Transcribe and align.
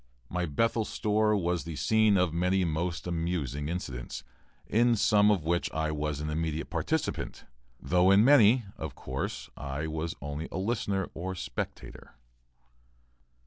My 0.29 0.47
Bethel 0.47 0.83
store 0.83 1.35
was 1.37 1.63
the 1.63 1.75
scene 1.75 2.17
of 2.17 2.33
many 2.33 2.65
most 2.65 3.05
amusing 3.05 3.69
incidents, 3.69 4.23
in 4.65 4.95
some 4.95 5.29
of 5.29 5.43
which 5.43 5.71
I 5.73 5.91
was 5.91 6.21
an 6.21 6.29
immediate 6.31 6.71
participant, 6.71 7.45
though 7.79 8.09
in 8.09 8.25
many, 8.25 8.65
of 8.77 8.95
course, 8.95 9.47
I 9.55 9.85
was 9.85 10.15
only 10.19 10.49
a 10.51 10.57
listener 10.57 11.11
or 11.13 11.35
spectator. 11.35 12.15